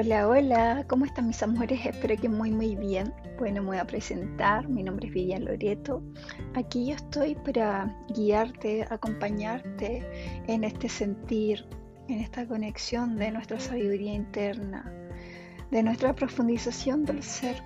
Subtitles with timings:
[0.00, 1.84] Hola, hola, ¿cómo están mis amores?
[1.84, 3.12] Espero que muy muy bien.
[3.36, 6.04] Bueno, me voy a presentar, mi nombre es Vivian Loreto.
[6.54, 10.08] Aquí yo estoy para guiarte, acompañarte
[10.46, 11.66] en este sentir,
[12.06, 14.88] en esta conexión de nuestra sabiduría interna,
[15.72, 17.60] de nuestra profundización del ser,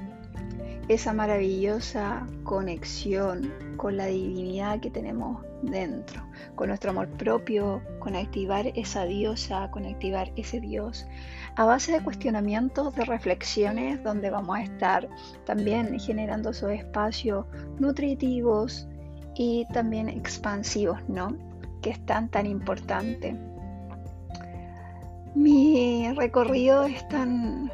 [0.88, 6.22] esa maravillosa conexión con la divinidad que tenemos dentro,
[6.54, 11.06] con nuestro amor propio, con activar esa diosa, con activar ese Dios,
[11.56, 15.08] a base de cuestionamientos, de reflexiones, donde vamos a estar
[15.46, 17.46] también generando esos espacios
[17.78, 18.88] nutritivos
[19.34, 21.36] y también expansivos, ¿no?
[21.80, 23.36] Que es tan, tan importante.
[25.34, 27.70] Mi recorrido es tan,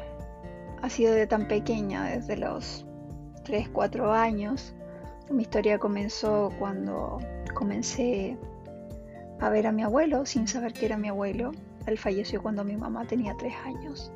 [0.81, 2.85] ha sido de tan pequeña, desde los
[3.43, 4.73] 3, 4 años.
[5.29, 7.19] Mi historia comenzó cuando
[7.53, 8.37] comencé
[9.39, 11.51] a ver a mi abuelo sin saber que era mi abuelo.
[11.85, 14.11] Él falleció cuando mi mamá tenía tres años.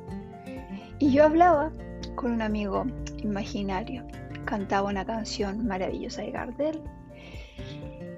[0.98, 1.72] Y yo hablaba
[2.14, 2.84] con un amigo
[3.18, 4.04] imaginario.
[4.44, 6.82] Cantaba una canción maravillosa de Gardel.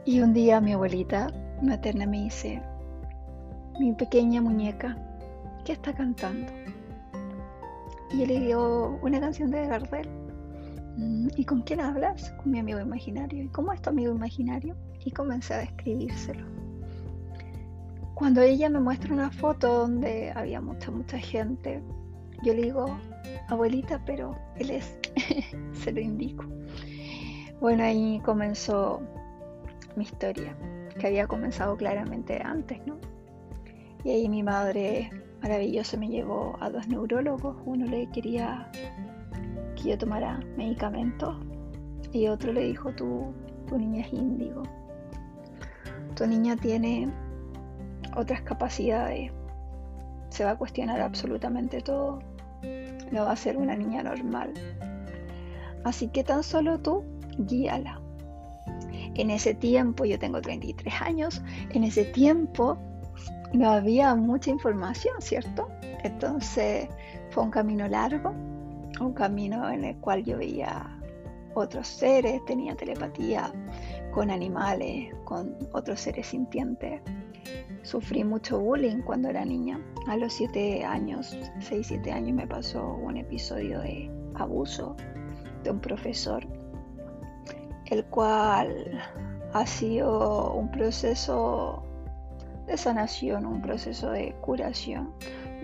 [0.05, 2.63] Y un día mi abuelita materna me dice,
[3.79, 4.97] mi pequeña muñeca,
[5.65, 6.53] ¿qué está cantando?
[8.13, 10.09] Y le digo, una canción de Gardel.
[10.97, 12.31] Mm, ¿Y con quién hablas?
[12.43, 13.45] Con mi amigo imaginario.
[13.45, 14.77] ¿Y cómo es tu amigo imaginario?
[15.05, 16.45] Y comencé a describírselo.
[18.15, 21.83] Cuando ella me muestra una foto donde había mucha, mucha gente,
[22.43, 22.99] yo le digo,
[23.49, 24.99] abuelita, pero él es,
[25.73, 26.45] se lo indico.
[27.61, 29.03] Bueno, ahí comenzó
[29.97, 30.57] mi historia,
[30.99, 32.97] que había comenzado claramente antes, ¿no?
[34.03, 35.11] Y ahí mi madre
[35.43, 37.57] maravillosa me llevó a dos neurólogos.
[37.67, 38.71] Uno le quería
[39.77, 41.37] que yo tomara medicamentos
[42.13, 43.33] y otro le dijo, tu,
[43.69, 44.63] tu niña es índigo.
[46.17, 47.09] Tu niña tiene
[48.17, 49.31] otras capacidades,
[50.31, 52.21] se va a cuestionar absolutamente todo,
[53.13, 54.53] no va a ser una niña normal.
[55.85, 57.05] Así que tan solo tú
[57.39, 58.01] guíala.
[59.15, 62.77] En ese tiempo, yo tengo 33 años, en ese tiempo
[63.53, 65.69] no había mucha información, ¿cierto?
[66.03, 66.89] Entonces
[67.31, 68.35] fue un camino largo,
[69.01, 70.97] un camino en el cual yo veía
[71.55, 73.53] otros seres, tenía telepatía
[74.13, 77.01] con animales, con otros seres sintientes.
[77.83, 79.81] Sufrí mucho bullying cuando era niña.
[80.09, 84.97] A los 7 años, 6, 7 años me pasó un episodio de abuso
[85.63, 86.47] de un profesor,
[87.87, 89.01] el cual
[89.53, 91.83] ha sido un proceso
[92.67, 95.13] de sanación, un proceso de curación,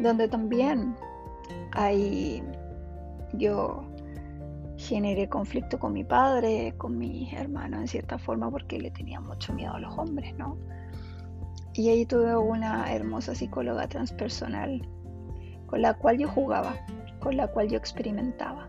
[0.01, 0.95] donde también
[1.73, 2.43] hay
[3.35, 3.85] yo
[4.77, 9.53] generé conflicto con mi padre, con mi hermano en cierta forma, porque le tenía mucho
[9.53, 10.57] miedo a los hombres, ¿no?
[11.75, 14.87] Y ahí tuve una hermosa psicóloga transpersonal
[15.67, 16.77] con la cual yo jugaba,
[17.21, 18.67] con la cual yo experimentaba.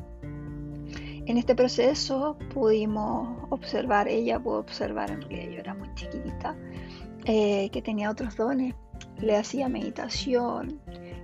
[1.25, 6.56] En este proceso pudimos observar, ella pudo observar, en realidad yo era muy chiquitita,
[7.25, 8.75] eh, que tenía otros dones.
[9.18, 10.79] Le hacía meditación,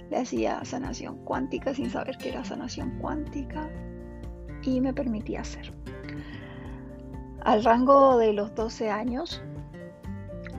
[0.10, 3.70] le hacía sanación cuántica sin saber que era sanación cuántica
[4.64, 5.72] y me permitía hacer.
[7.42, 9.42] Al rango de los 12 años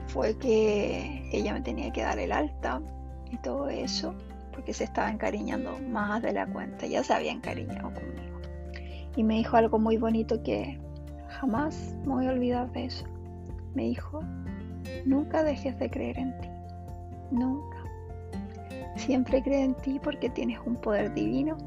[0.07, 2.81] fue que ella me tenía que dar el alta
[3.29, 4.13] y todo eso,
[4.51, 8.41] porque se estaba encariñando más de la cuenta, ya se había encariñado conmigo.
[9.15, 10.79] Y me dijo algo muy bonito que
[11.29, 13.05] jamás me voy a olvidar de eso.
[13.73, 14.21] Me dijo,
[15.05, 16.49] nunca dejes de creer en ti,
[17.31, 17.70] nunca.
[18.95, 21.57] Siempre cree en ti porque tienes un poder divino,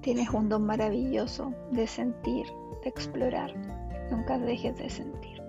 [0.00, 2.46] tienes un don maravilloso de sentir,
[2.82, 3.52] de explorar.
[4.10, 5.42] Nunca dejes de sentir.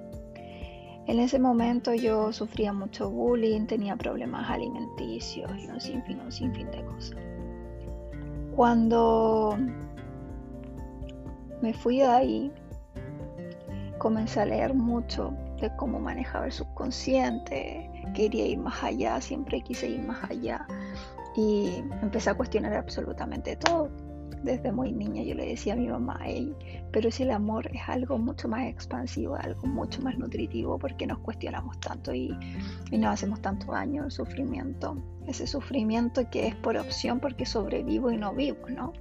[1.08, 6.72] En ese momento yo sufría mucho bullying, tenía problemas alimenticios y un sinfín, un sinfín
[6.72, 7.20] de cosas.
[8.56, 9.56] Cuando
[11.62, 12.52] me fui de ahí,
[14.00, 19.90] comencé a leer mucho de cómo manejaba el subconsciente, quería ir más allá, siempre quise
[19.90, 20.68] ir más allá.
[21.36, 23.90] Y empecé a cuestionar absolutamente todo.
[24.44, 26.20] Desde muy niña yo le decía a mi mamá,
[26.92, 31.18] pero si el amor es algo mucho más expansivo, algo mucho más nutritivo, porque nos
[31.20, 32.38] cuestionamos tanto y,
[32.92, 38.12] y nos hacemos tanto daño, el sufrimiento, ese sufrimiento que es por opción porque sobrevivo
[38.12, 38.94] y no vivo, ¿no?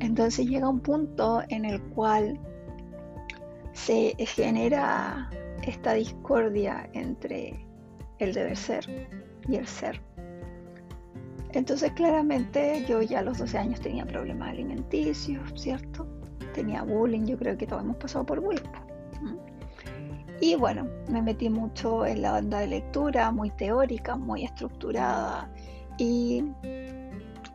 [0.00, 2.40] Entonces llega un punto en el cual
[3.72, 5.30] se genera
[5.62, 7.66] esta discordia entre
[8.20, 9.08] el deber ser
[9.48, 10.00] y el ser.
[11.52, 16.06] Entonces claramente yo ya a los 12 años tenía problemas alimenticios, ¿cierto?
[16.54, 18.62] Tenía bullying, yo creo que todos hemos pasado por bullying.
[20.42, 25.50] Y bueno, me metí mucho en la banda de lectura, muy teórica, muy estructurada.
[25.98, 26.44] Y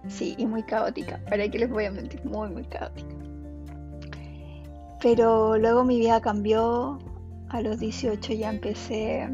[0.08, 1.20] Sí, y muy caótica.
[1.30, 2.24] ¿Para qué les voy a mentir?
[2.26, 3.16] Muy, muy caótica.
[5.02, 7.00] Pero luego mi vida cambió.
[7.50, 9.30] A los 18 ya empecé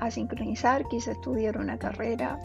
[0.00, 2.38] a sincronizar, quise estudiar una carrera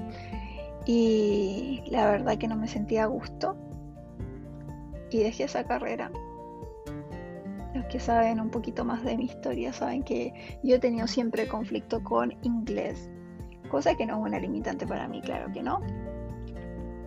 [0.85, 3.55] y la verdad que no me sentía a gusto
[5.09, 6.11] y dejé esa carrera.
[7.73, 10.33] Los que saben un poquito más de mi historia saben que
[10.63, 13.09] yo he tenido siempre conflicto con inglés,
[13.69, 15.81] cosa que no es una limitante para mí, claro que no.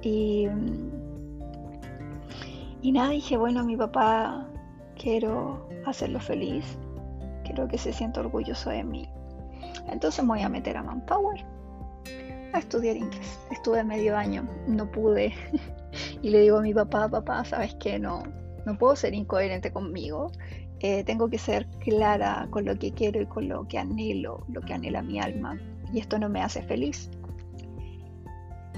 [0.02, 0.48] Y,
[2.92, 4.46] nada, dije, bueno, mi papá
[4.96, 6.78] quiero hacerlo feliz,
[7.44, 9.08] quiero que se sienta orgulloso de mí.
[9.88, 11.44] Entonces me voy a meter a Manpower
[12.54, 13.38] a estudiar inglés.
[13.50, 15.34] Estuve medio año, no pude.
[16.22, 17.98] y le digo a mi papá, papá, ¿sabes qué?
[17.98, 18.22] No,
[18.64, 20.30] no puedo ser incoherente conmigo.
[20.80, 24.60] Eh, tengo que ser clara con lo que quiero y con lo que anhelo, lo
[24.60, 25.58] que anhela mi alma.
[25.92, 27.10] Y esto no me hace feliz.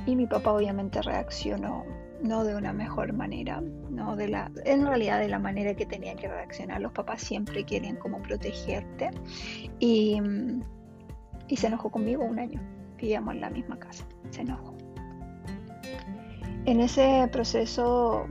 [0.06, 1.84] Y mi papá obviamente reaccionó
[2.22, 3.60] no de una mejor manera,
[3.90, 6.80] no de la, en realidad de la manera que tenía que reaccionar.
[6.80, 9.10] Los papás siempre quieren como protegerte
[9.80, 10.20] y,
[11.48, 12.60] y se enojó conmigo un año.
[12.96, 14.74] Vivíamos en la misma casa, se enojó.
[16.64, 18.26] En ese proceso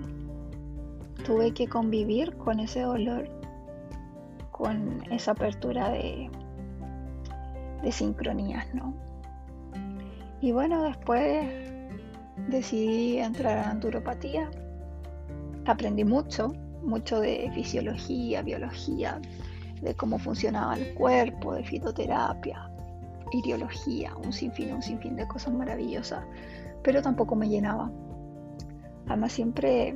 [1.26, 3.30] tuve que convivir con ese dolor,
[4.52, 6.30] con esa apertura de,
[7.82, 8.94] de sincronías, ¿no?
[10.42, 11.48] Y bueno, después
[12.50, 14.50] decidí entrar a naturopatía.
[15.66, 16.54] Aprendí mucho,
[16.84, 19.20] mucho de fisiología, biología,
[19.82, 22.70] de cómo funcionaba el cuerpo, de fitoterapia,
[23.32, 26.24] ideología, un sinfín, un sinfín de cosas maravillosas,
[26.84, 27.92] pero tampoco me llenaba.
[29.08, 29.96] Además siempre,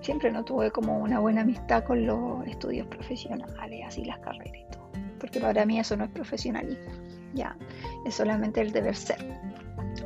[0.00, 3.54] siempre no tuve como una buena amistad con los estudios profesionales,
[3.86, 4.88] así las carreras y todo,
[5.18, 6.92] porque para mí eso no es profesionalismo,
[7.34, 7.56] ya,
[8.04, 9.18] es solamente el deber ser.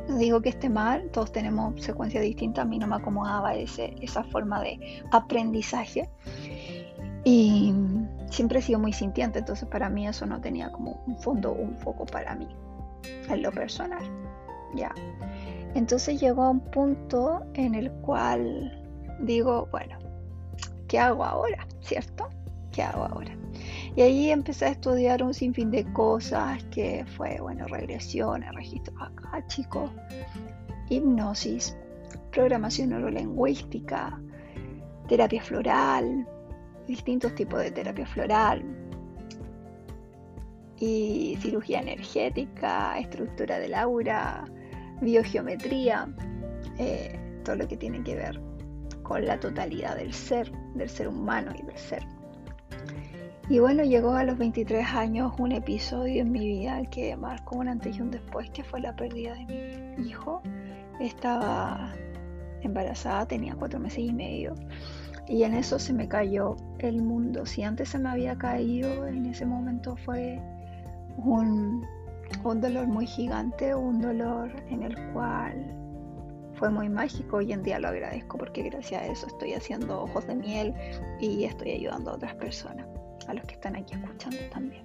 [0.07, 3.95] No digo que esté mal, todos tenemos secuencias distintas, a mí no me acomodaba ese,
[4.01, 6.09] esa forma de aprendizaje.
[7.23, 7.73] Y
[8.29, 11.75] siempre he sido muy sintiente, entonces para mí eso no tenía como un fondo, un
[11.77, 12.47] foco para mí,
[13.29, 14.03] en lo personal.
[14.75, 14.93] Ya.
[15.75, 18.83] Entonces llegó a un punto en el cual
[19.21, 19.97] digo, bueno,
[20.87, 21.67] ¿qué hago ahora?
[21.81, 22.27] ¿Cierto?
[22.71, 23.35] ¿Qué hago ahora?
[23.95, 29.45] Y ahí empecé a estudiar un sinfín de cosas que fue, bueno, regresiones, registros acá,
[29.47, 29.91] chicos,
[30.89, 31.75] hipnosis,
[32.31, 34.19] programación neurolingüística,
[35.07, 36.27] terapia floral,
[36.89, 38.63] distintos tipos de terapia floral
[40.79, 44.43] y cirugía energética, estructura del aura,
[44.99, 46.09] biogeometría,
[46.79, 48.41] eh, todo lo que tiene que ver
[49.03, 52.03] con la totalidad del ser, del ser humano y del ser.
[53.49, 57.67] Y bueno, llegó a los 23 años un episodio en mi vida que marcó un
[57.67, 59.45] antes y un después, que fue la pérdida de
[59.97, 60.41] mi hijo.
[60.99, 61.93] Estaba
[62.61, 64.55] embarazada, tenía cuatro meses y medio.
[65.29, 67.45] Y en eso se me cayó el mundo.
[67.45, 70.41] Si antes se me había caído, en ese momento fue
[71.17, 71.85] un,
[72.43, 75.53] dolor muy gigante, un dolor en el cual
[76.55, 77.37] fue muy mágico.
[77.37, 80.73] Hoy en día lo agradezco porque gracias a eso estoy haciendo ojos de miel
[81.19, 82.87] y estoy ayudando a otras personas,
[83.27, 84.83] a los que están aquí escuchando también.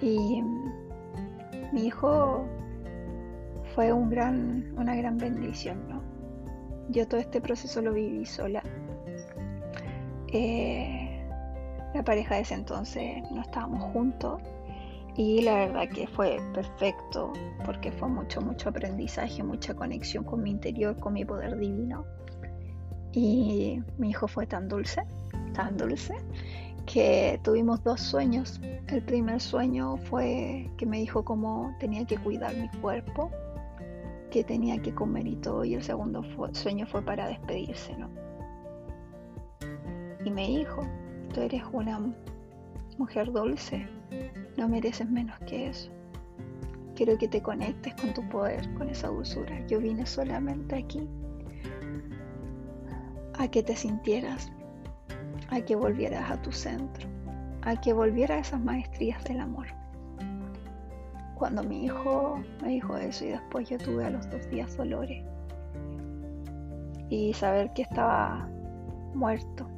[0.00, 0.42] Y
[1.70, 2.46] mi hijo
[3.74, 5.93] fue un gran, una gran bendición.
[6.88, 8.62] Yo todo este proceso lo viví sola.
[10.28, 11.24] Eh,
[11.94, 14.42] la pareja de ese entonces no estábamos juntos
[15.16, 17.32] y la verdad que fue perfecto
[17.64, 22.04] porque fue mucho, mucho aprendizaje, mucha conexión con mi interior, con mi poder divino.
[23.12, 25.02] Y mi hijo fue tan dulce,
[25.54, 26.16] tan dulce,
[26.84, 28.60] que tuvimos dos sueños.
[28.88, 33.30] El primer sueño fue que me dijo cómo tenía que cuidar mi cuerpo
[34.34, 36.24] que tenía que comer y todo, y el segundo
[36.54, 38.10] sueño fue para despedirse, ¿no?
[40.24, 40.82] Y me dijo,
[41.32, 42.00] tú eres una
[42.98, 43.86] mujer dulce,
[44.56, 45.88] no mereces menos que eso.
[46.96, 49.64] Quiero que te conectes con tu poder, con esa dulzura.
[49.68, 51.08] Yo vine solamente aquí
[53.38, 54.50] a que te sintieras,
[55.50, 57.08] a que volvieras a tu centro,
[57.62, 59.68] a que volvieras a esas maestrías del amor
[61.34, 65.24] cuando mi hijo me dijo eso y después yo tuve a los dos días dolores.
[67.08, 68.48] Y saber que estaba
[69.14, 69.68] muerto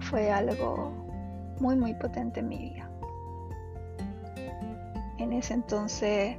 [0.00, 0.92] fue algo
[1.60, 2.90] muy muy potente en mi vida.
[5.18, 6.36] En ese entonces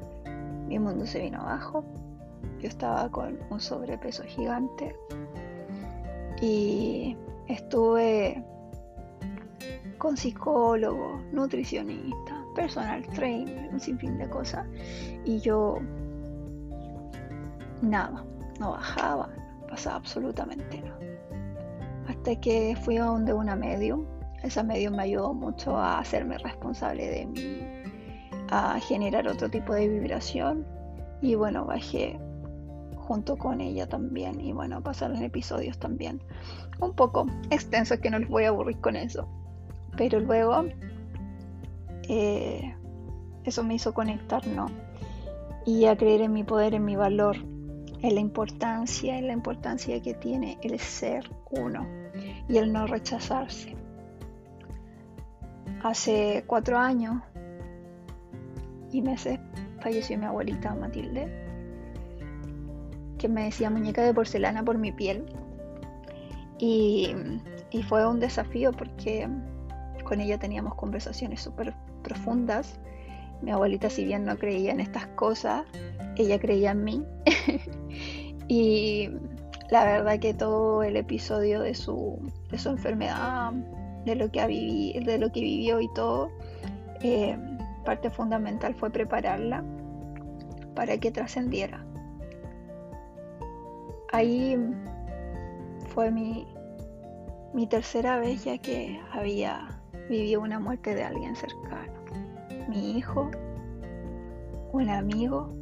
[0.68, 1.84] mi mundo se vino abajo.
[2.60, 4.96] Yo estaba con un sobrepeso gigante
[6.42, 7.16] y
[7.48, 8.44] estuve
[9.98, 14.66] con psicólogo, nutricionista, personal trainer, un sinfín de cosas.
[15.26, 15.78] Y yo,
[17.82, 18.26] nada,
[18.60, 19.30] no bajaba,
[19.70, 21.00] pasaba absolutamente nada.
[22.08, 24.06] Hasta que fui a donde una medium.
[24.44, 27.60] Esa medium me ayudó mucho a hacerme responsable de mí,
[28.50, 30.66] a generar otro tipo de vibración.
[31.22, 32.20] Y bueno, bajé
[32.96, 34.40] junto con ella también.
[34.40, 36.22] Y bueno, pasaron episodios también
[36.80, 39.28] un poco extensos que no les voy a aburrir con eso.
[39.98, 40.66] Pero luego
[42.10, 42.76] eh,
[43.44, 44.44] eso me hizo conectar.
[45.66, 47.38] Y a creer en mi poder, en mi valor,
[48.02, 51.88] en la importancia, en la importancia que tiene el ser uno
[52.48, 53.76] y el no rechazarse.
[55.84, 57.22] Hace cuatro años
[58.92, 59.40] y meses
[59.80, 61.28] falleció mi abuelita Matilde,
[63.18, 65.26] que me decía muñeca de porcelana por mi piel.
[66.58, 67.14] Y,
[67.72, 69.28] y fue un desafío porque
[70.06, 71.74] con ella teníamos conversaciones súper
[72.06, 72.80] profundas.
[73.42, 75.66] Mi abuelita, si bien no creía en estas cosas,
[76.16, 77.04] ella creía en mí.
[78.48, 79.10] y
[79.70, 82.18] la verdad que todo el episodio de su,
[82.50, 83.52] de su enfermedad,
[84.06, 86.30] de lo que, de lo que vivió y todo,
[87.02, 87.38] eh,
[87.84, 89.64] parte fundamental fue prepararla
[90.76, 91.86] para que trascendiera.
[94.12, 94.58] Ahí
[95.90, 96.48] fue mi,
[97.54, 101.94] mi tercera vez ya que había vivió una muerte de alguien cercano.
[102.68, 103.30] Mi hijo,
[104.72, 105.54] un amigo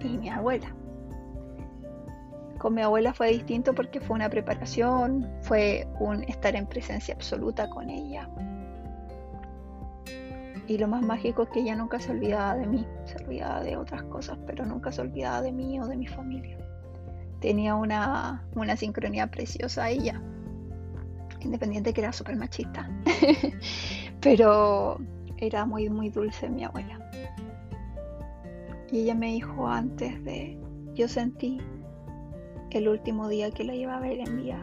[0.00, 0.74] y mi abuela.
[2.58, 7.68] Con mi abuela fue distinto porque fue una preparación, fue un estar en presencia absoluta
[7.68, 8.28] con ella.
[10.68, 13.76] Y lo más mágico es que ella nunca se olvidaba de mí, se olvidaba de
[13.76, 16.56] otras cosas, pero nunca se olvidaba de mí o de mi familia.
[17.40, 20.22] Tenía una, una sincronía preciosa ella
[21.44, 22.88] independiente que era súper machista.
[24.20, 24.98] Pero
[25.36, 26.98] era muy, muy dulce mi abuela.
[28.90, 30.58] Y ella me dijo antes de,
[30.94, 31.60] yo sentí
[32.70, 34.58] el último día que la iba a ver en vida.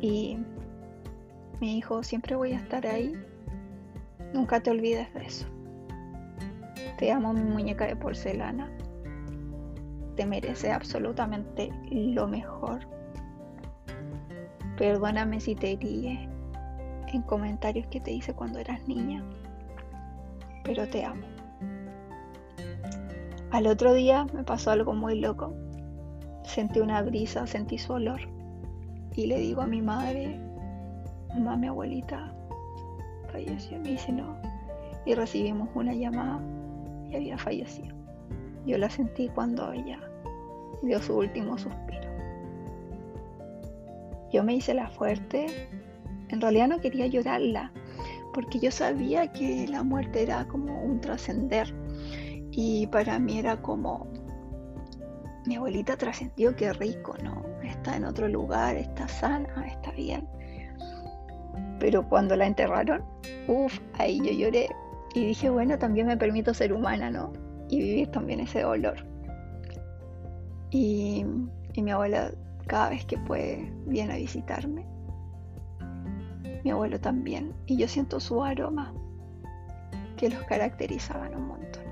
[0.00, 0.38] Y
[1.60, 3.14] me dijo, siempre voy a estar ahí.
[4.34, 5.46] Nunca te olvides de eso.
[6.98, 8.70] Te amo mi muñeca de porcelana.
[10.16, 12.95] Te merece absolutamente lo mejor
[14.76, 16.28] Perdóname si te herí
[17.08, 19.22] en comentarios que te hice cuando eras niña,
[20.64, 21.26] pero te amo.
[23.52, 25.54] Al otro día me pasó algo muy loco.
[26.44, 28.20] Sentí una brisa, sentí su olor.
[29.14, 30.38] Y le digo a mi madre,
[31.30, 32.34] mamá, mi abuelita
[33.32, 33.78] falleció.
[33.78, 34.36] Me dice no.
[35.06, 36.40] Y recibimos una llamada
[37.10, 37.94] y había fallecido.
[38.66, 40.00] Yo la sentí cuando ella
[40.82, 42.05] dio su último suspiro.
[44.36, 45.46] Yo me hice la fuerte.
[46.28, 47.72] En realidad no quería llorarla,
[48.34, 51.74] porque yo sabía que la muerte era como un trascender.
[52.50, 54.06] Y para mí era como,
[55.46, 57.46] mi abuelita trascendió, qué rico, ¿no?
[57.62, 60.28] Está en otro lugar, está sana, está bien.
[61.80, 63.02] Pero cuando la enterraron,
[63.48, 64.68] uff, ahí yo lloré.
[65.14, 67.32] Y dije, bueno, también me permito ser humana, ¿no?
[67.70, 69.02] Y vivir también ese dolor.
[70.72, 71.24] Y,
[71.72, 72.32] y mi abuela
[72.66, 74.86] cada vez que puede viene a visitarme.
[76.64, 77.54] Mi abuelo también.
[77.66, 78.92] Y yo siento su aroma
[80.16, 81.84] que los caracterizaban un montón.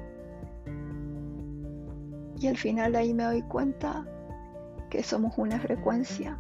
[2.41, 4.05] Y al final ahí me doy cuenta
[4.91, 6.39] que somos una frecuencia,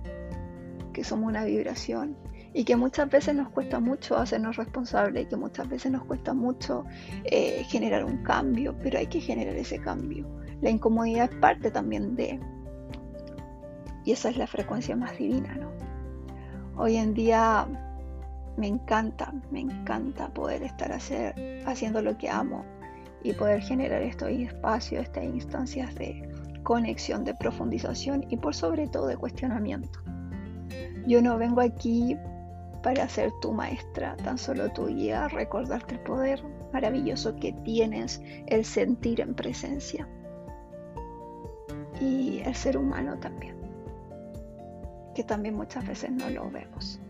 [0.93, 2.17] que somos una vibración
[2.53, 6.35] y que muchas veces nos cuesta mucho hacernos responsables y que muchas veces nos cuesta
[6.35, 6.85] mucho
[7.25, 10.27] eh, generar un cambio, pero hay que generar ese cambio.
[10.61, 12.41] La incomodidad es parte también de,
[14.05, 15.71] y esa es la frecuencia más divina, ¿no?
[16.77, 17.67] Hoy en día
[18.57, 22.65] me encanta, me encanta poder estar hacer, haciendo lo que amo
[23.23, 26.29] y poder generar estos espacios, estas instancias de
[26.63, 30.01] conexión, de profundización y por sobre todo de cuestionamiento.
[31.07, 32.17] Yo no vengo aquí
[32.83, 36.43] para ser tu maestra, tan solo tu guía, recordarte el poder
[36.73, 40.07] maravilloso que tienes, el sentir en presencia
[42.01, 43.64] y el ser humano también
[45.15, 47.01] que también muchas veces no lo vemos.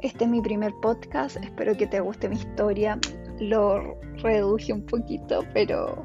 [0.00, 2.98] Este es mi primer podcast, espero que te guste mi historia.
[3.38, 6.04] Lo reduje un poquito, pero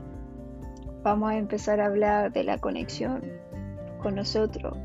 [1.03, 3.23] vamos a empezar a hablar de la conexión
[4.01, 4.77] con nosotros,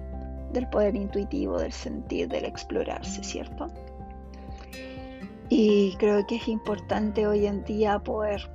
[0.53, 3.69] del poder intuitivo, del sentir, del explorarse, ¿cierto?
[5.51, 8.51] Y creo que es importante hoy en día poder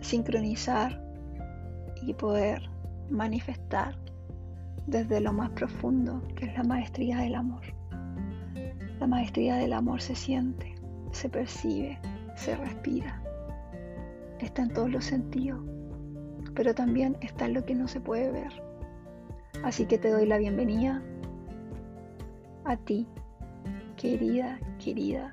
[0.00, 1.02] sincronizar
[2.02, 2.62] y poder
[3.10, 3.96] manifestar
[4.86, 7.62] desde lo más profundo, que es la maestría del amor.
[9.00, 10.74] La maestría del amor se siente,
[11.12, 11.98] se percibe,
[12.36, 13.20] se respira.
[14.40, 15.60] Está en todos los sentidos,
[16.54, 18.52] pero también está en lo que no se puede ver.
[19.62, 21.02] Así que te doy la bienvenida
[22.64, 23.06] a ti,
[23.96, 25.32] querida, querida,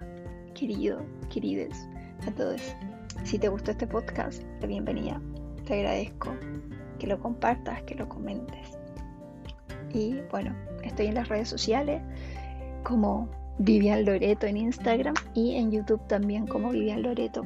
[0.53, 1.87] querido, querides,
[2.27, 2.61] a todos.
[3.23, 5.21] Si te gustó este podcast, la bienvenida.
[5.65, 6.31] Te agradezco
[6.99, 8.80] que lo compartas, que lo comentes.
[9.93, 12.01] Y bueno, estoy en las redes sociales
[12.83, 13.29] como
[13.59, 17.45] Vivian Loreto en Instagram y en YouTube también como Vivian Loreto.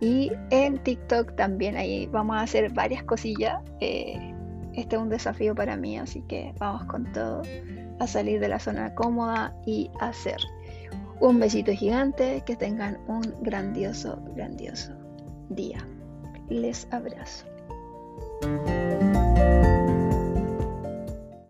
[0.00, 3.62] Y en TikTok también ahí vamos a hacer varias cosillas.
[3.80, 4.34] Eh,
[4.74, 7.42] este es un desafío para mí, así que vamos con todo
[8.00, 10.38] a salir de la zona cómoda y hacer.
[11.20, 14.92] Un besito gigante, que tengan un grandioso, grandioso
[15.48, 15.78] día.
[16.48, 17.46] Les abrazo.